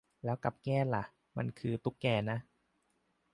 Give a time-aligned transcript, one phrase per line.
[0.23, 1.03] แล้วกับแก้ล่ะ
[1.37, 2.37] มันคือตุ๊กแกนะ